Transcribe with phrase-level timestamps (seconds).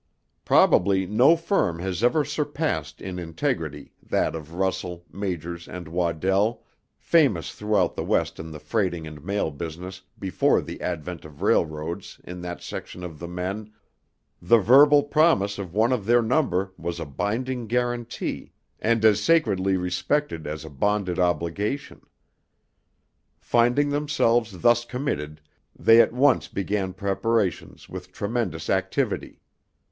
[0.45, 6.63] Probably no firm has ever surpassed in integrity that of Russell, Majors, and Waddell,
[6.97, 12.19] famous throughout the West in the freighting and mail business before the advent of railroads
[12.23, 13.71] in that section of the men,
[14.41, 19.77] the verbal promise of one of their number was a binding guarantee and as sacredly
[19.77, 22.01] respected as a bonded obligation.
[23.39, 25.41] Finding themselves thus committed,
[25.77, 29.39] they at once began preparations with tremendous activity.